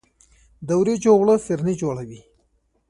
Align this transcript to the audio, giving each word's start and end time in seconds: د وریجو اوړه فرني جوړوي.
د 0.67 0.69
وریجو 0.79 1.09
اوړه 1.15 1.35
فرني 1.45 1.73
جوړوي. 1.81 2.21